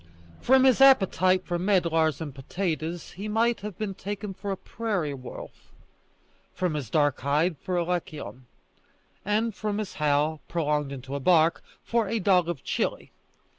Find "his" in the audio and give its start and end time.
0.63-0.81, 6.73-6.89, 9.77-9.93